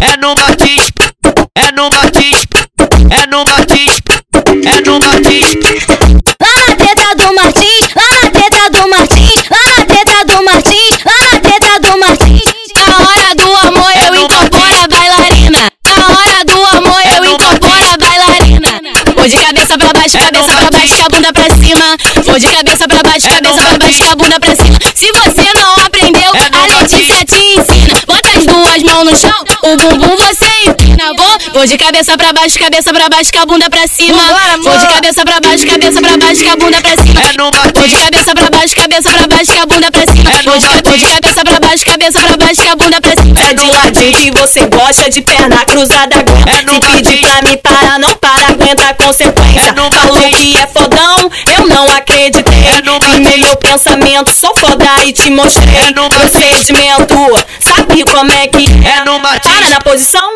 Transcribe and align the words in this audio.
é 0.00 0.16
no 0.16 0.34
Martins, 0.34 0.90
é 1.54 1.72
no 1.72 1.90
Martins, 1.90 2.46
é 3.10 3.26
no 3.26 3.44
Martins, 3.44 4.00
é 4.66 4.80
no 4.80 4.98
Martins. 4.98 5.86
Lá 6.40 6.52
na 6.56 6.74
treta 6.76 7.14
do 7.16 7.34
Martins, 7.34 7.88
lá 7.94 8.08
na 8.22 8.30
treta 8.30 8.70
do 8.70 8.88
Martins, 8.88 9.44
lá 9.50 9.62
na 9.76 9.84
treta 9.84 10.24
do 10.24 10.44
Martins, 10.44 10.98
lá 11.04 11.16
na 11.30 11.40
treta 11.40 11.80
do 11.80 11.98
Martins. 11.98 12.42
Na 12.76 12.96
hora 12.98 13.34
do 13.34 13.56
amor 13.56 13.92
eu 14.06 14.14
incorporo 14.24 14.74
a 14.74 14.88
bailarina. 14.88 15.70
Na 15.84 16.06
hora 16.08 16.44
do 16.44 16.64
amor 16.76 17.02
eu 17.06 17.24
incorporo 17.34 17.84
a 17.84 17.96
bailarina. 17.98 18.80
Vou 19.14 19.28
de 19.28 19.36
cabeça 19.36 19.78
pra 19.78 19.92
baixo, 19.92 20.18
cabeça 20.18 20.56
pra 20.56 20.70
baixo, 20.70 21.02
a 21.02 21.08
bunda 21.08 21.32
pra 21.32 21.56
cima. 21.56 21.96
Vou 22.24 22.38
de 22.38 22.48
cabeça 22.48 22.88
pra 22.88 23.02
baixo, 23.02 23.28
cabeça 23.28 23.62
pra 23.62 23.78
baixo, 23.78 24.04
a 24.04 24.16
bunda 24.16 24.40
pra 24.40 24.56
cima. 24.56 24.78
Se 24.94 25.12
você 25.12 25.49
Vou, 31.60 31.66
de 31.66 31.76
cabeça 31.76 32.16
pra 32.16 32.32
baixo, 32.32 32.58
cabeça 32.58 32.90
pra 32.90 33.06
baixo, 33.10 33.30
com 33.30 33.38
a 33.38 33.44
bunda 33.44 33.68
pra 33.68 33.86
cima. 33.86 34.16
Vou 34.64 34.78
de 34.78 34.86
cabeça 34.86 35.22
pra 35.26 35.40
baixo, 35.40 35.66
cabeça 35.66 36.00
pra 36.00 36.16
baixo, 36.16 36.42
com 36.42 36.50
a 36.50 36.56
bunda 36.56 36.80
pra 36.80 37.04
cima. 37.04 37.20
É 37.20 37.32
Vou 37.78 37.86
de 37.86 37.96
cabeça 37.96 38.34
pra 38.34 38.48
baixo, 38.48 38.74
cabeça 38.74 39.10
pra 39.10 39.26
baixo, 39.28 39.52
com 39.52 39.60
a 39.60 39.66
bunda 39.66 39.90
pra 39.92 40.00
cima. 40.00 40.30
Vou 40.42 40.58
de, 40.58 40.88
vou 40.88 40.96
de 40.96 41.04
cabeça 41.04 41.44
pra 41.44 41.60
baixo, 41.60 41.84
cabeça 41.84 42.18
pra 42.18 42.36
baixo, 42.38 42.62
com 42.62 42.70
a 42.70 42.76
bunda 42.76 43.00
pra 43.02 43.22
cima. 43.22 43.40
É 43.42 43.52
de 43.52 43.66
ladinho 43.66 44.12
que 44.14 44.30
você 44.30 44.60
gosta 44.68 45.10
de 45.10 45.20
perna 45.20 45.58
cruzada. 45.66 46.16
É 46.16 46.62
no 46.62 46.72
Se 46.76 46.80
pedir 46.80 47.20
pra 47.20 47.42
me 47.42 47.56
parar, 47.58 47.98
não 47.98 48.16
para, 48.16 48.46
aguenta 48.48 48.88
a 48.88 48.94
consequência. 48.94 49.68
É 49.68 49.90
Falou 50.00 50.30
que 50.30 50.56
é 50.56 50.66
fodão, 50.66 51.30
eu 51.58 51.66
não 51.66 51.84
acreditei. 51.94 52.68
É 52.68 52.80
meu 53.36 53.56
pensamento, 53.56 54.34
sou 54.34 54.54
foda 54.56 55.04
e 55.04 55.12
te 55.12 55.30
mostrei. 55.30 55.68
É. 55.68 56.08
Procedimento, 56.08 57.14
sabe 57.60 58.02
como 58.04 58.32
é 58.32 58.46
que 58.46 58.64
é 58.64 59.04
Para 59.42 59.68
na 59.68 59.80
posição, 59.82 60.26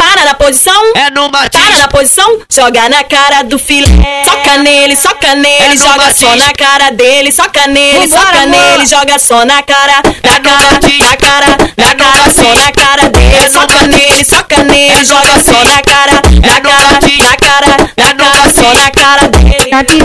para 0.00 0.24
na 0.24 0.34
posição. 0.34 0.82
é 0.96 1.10
no 1.10 1.30
Para 1.30 1.76
na 1.76 1.88
posição, 1.88 2.38
joga 2.50 2.88
na 2.88 3.04
cara 3.04 3.42
do 3.42 3.58
filé. 3.58 3.86
Soca 4.24 4.56
nele, 4.58 4.96
soca 4.96 5.34
nele, 5.34 5.64
É 5.64 5.68
no 5.68 5.76
joga 5.76 5.96
Martins. 5.96 6.18
só 6.18 6.36
na 6.36 6.52
cara 6.54 6.90
dele. 6.90 7.30
Soca 7.32 7.66
nele, 7.66 8.06
Vambora, 8.06 8.26
soca 8.26 8.46
nele, 8.46 8.86
joga 8.86 9.18
só 9.18 9.44
na 9.44 9.62
cara, 9.62 10.00
na 10.24 10.36
É 10.36 10.40
cara, 10.40 10.80
na 10.98 11.16
cara, 11.16 11.56
na 11.76 11.90
É 11.90 11.94
cara, 11.94 12.34
só 12.34 12.54
na 12.54 12.72
cara 12.72 13.08
dele. 13.10 13.34
É 13.44 13.50
Soca 13.50 13.86
nele, 13.86 14.24
soca 14.24 14.56
nele, 14.64 15.00
É 15.00 15.04
joga 15.04 15.44
só 15.44 15.64
na 15.64 15.82
cara, 15.82 16.22
na 16.48 16.59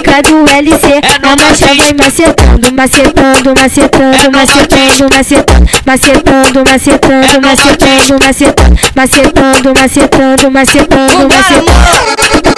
pica 0.06 0.22
do 0.22 0.46
LC, 0.48 1.02
É 1.02 1.20
no 1.20 1.30
a 1.30 1.36
marcha 1.36 1.66
vai 1.66 1.94
macetando, 1.94 2.72
macetando, 2.74 3.54
macetando, 3.56 4.16
É 4.16 4.24
no 4.24 4.32
macetando, 4.32 5.08
macetando, 5.12 5.70
macetando, 5.86 6.64
macetando, 6.70 7.26
É 7.26 7.34
no 7.34 7.42
macetando, 7.42 8.20
macetando, 8.22 8.84
macetando, 8.96 9.74
macetando, 9.74 10.52
macetando, 10.52 11.28
Vambora, 11.28 11.38
macetando. 11.38 12.55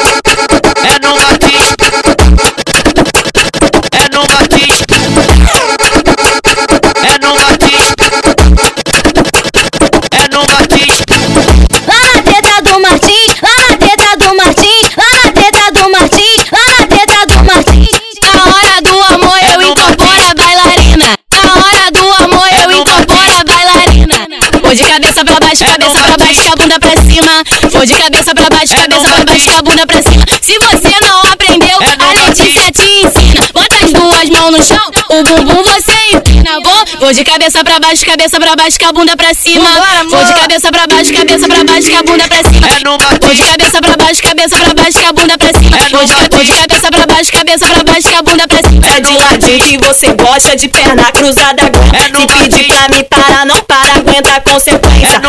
Baixo, 25.57 25.63
É 25.63 25.67
cabeça 25.67 26.03
pra 26.03 26.17
baixo, 26.17 26.43
com 26.43 26.51
a 26.51 26.55
bunda 26.55 26.79
pra 26.79 27.03
cima. 27.03 27.43
Vou 27.71 27.85
de 27.85 27.93
cabeça 27.95 28.35
pra 28.35 28.49
baixo, 28.49 28.73
É 28.73 28.77
cabeça 28.77 29.09
pra 29.09 29.25
baixo, 29.25 29.49
com 29.49 29.57
a 29.57 29.61
bunda 29.61 29.87
pra 29.87 30.01
cima. 30.01 30.25
Se 30.41 30.59
você 30.59 30.95
não 31.05 31.31
aprendeu, 31.31 31.77
É 31.81 31.95
a 31.99 32.27
Letícia 32.27 32.71
te 32.71 32.81
ensina. 32.81 33.47
Bota 33.53 33.75
as 33.83 33.91
duas 33.91 34.29
mãos 34.29 34.51
no 34.51 34.63
chão, 34.63 34.91
o 35.09 35.23
bumbum 35.23 35.63
você 35.63 35.93
empina. 36.13 36.59
Vou, 36.63 36.99
vou 36.99 37.13
de 37.13 37.23
cabeça 37.23 37.63
pra 37.63 37.79
baixo, 37.79 38.05
cabeça 38.05 38.39
pra 38.39 38.55
baixo, 38.55 38.79
com 38.79 38.87
a 38.87 38.91
bunda 38.93 39.17
pra 39.17 39.33
cima. 39.33 39.69
Vou 40.09 40.23
de 40.23 40.33
cabeça 40.33 40.71
pra 40.71 40.87
baixo, 40.87 41.13
cabeça 41.13 41.47
pra 41.47 41.63
baixo, 41.63 41.89
com 41.89 41.97
a 41.97 42.03
bunda 42.03 42.27
pra 42.27 42.43
cima. 42.43 42.67
é 42.67 42.79
Vou 42.87 43.33
de 43.33 43.43
cabeça 43.43 43.81
pra 43.81 43.97
baixo, 43.97 44.21
cabeça 44.21 44.57
pra 44.57 44.73
baixo, 44.73 44.99
com 44.99 45.07
a 45.07 45.13
bunda 45.13 45.37
pra 45.37 45.59
cima. 45.59 45.77
É 45.77 45.89
Vou 45.89 46.05
de, 46.05 46.51
cabeça 46.53 46.89
pra 46.91 47.05
baixo, 47.07 47.31
cabeça 47.31 47.65
pra 47.67 47.83
baixo, 47.83 48.09
com 48.09 48.17
a 48.17 48.21
bunda 48.21 48.47
pra 48.47 48.69
cima. 48.69 48.87
É 48.87 48.99
de 48.99 49.17
ladinho 49.17 49.59
que 49.59 49.77
você 49.77 50.07
gosta 50.13 50.55
de 50.55 50.67
perna 50.67 51.11
cruzada. 51.11 51.63
É 51.93 52.09
no 52.09 52.27
pedir 52.27 52.65
pra 52.67 52.87
me 52.89 53.03
parar, 53.03 53.45
não 53.45 53.61
para, 53.63 53.95
aguenta 53.95 54.35
a 54.35 54.41
consequência. 54.41 55.19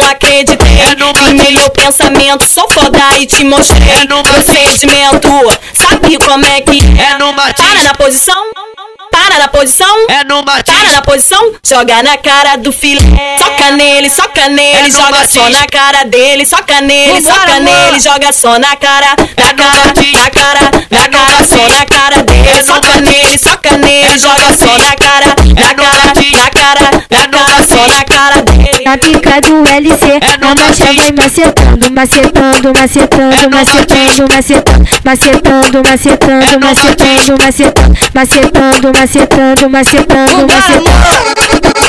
Não 0.00 0.10
acreditei. 0.10 0.80
É 0.90 0.96
no 0.96 1.12
Vi 1.12 1.34
Martins. 1.34 1.54
meu 1.54 1.70
pensamento, 1.70 2.48
sou 2.48 2.66
foda 2.72 2.98
e 3.18 3.26
te 3.26 3.44
mostrei. 3.44 3.80
É. 4.02 4.06
Procedimento, 4.22 5.28
sabe 5.74 6.18
como 6.18 6.44
é 6.46 6.60
que 6.60 6.78
é 6.78 7.18
no 7.18 7.32
Para 7.34 7.82
na 7.82 7.94
posição, 7.94 8.44
para 9.10 9.38
na 9.38 9.48
posição. 9.48 9.96
é 10.08 10.24
no 10.24 10.42
Para 10.44 10.90
na 10.92 11.02
posição, 11.02 11.52
joga 11.66 12.02
na 12.02 12.16
cara 12.18 12.56
do 12.56 12.72
filé. 12.72 13.00
Soca 13.38 13.70
nele, 13.72 14.10
soca 14.10 14.48
nele, 14.48 14.88
É 14.88 14.90
joga 14.90 15.26
só 15.28 15.48
na 15.50 15.66
cara 15.66 16.04
dele. 16.04 16.44
Soca 16.46 16.80
nele, 16.80 17.20
Vambora, 17.20 17.34
soca 17.40 17.52
amor. 17.56 17.62
nele, 17.64 18.00
joga 18.00 18.32
só 18.32 18.58
na 18.58 18.76
cara, 18.76 19.14
na 19.36 19.50
É 19.50 19.54
cara, 19.54 19.92
na 20.12 20.30
cara, 20.30 20.70
É 20.90 20.98
na 20.98 21.08
no 21.08 21.18
cara, 21.18 21.44
só 21.46 21.68
na 21.68 21.86
cara 21.86 22.22
dele. 22.22 22.48
É 22.48 22.62
Soca 22.62 22.80
Martins. 22.88 23.00
nele, 23.10 23.38
soca 23.38 23.76
nele, 23.76 24.14
É 24.14 24.18
joga 24.18 24.56
só 24.56 24.78
na 24.78 24.94
cara, 24.96 25.03
Na 28.94 28.98
pica 28.98 29.40
do 29.40 29.56
LC, 29.68 30.06
É 30.06 30.46
a 30.46 30.54
marcha 30.54 30.84
vai 30.84 31.10
macetando, 31.10 31.90
macetando, 31.90 32.72
macetando, 32.78 33.34
É 33.34 33.42
no 33.42 33.50
macetando, 33.50 34.24
macetando, 34.32 34.86
macetando, 35.04 35.82
macetando, 35.82 36.54
É 36.54 36.58
macetando, 36.58 37.34
macetando, 37.42 38.12
macetando, 38.14 38.92
macetando, 38.94 39.68
macetando, 39.68 40.46
macetando. 40.46 41.83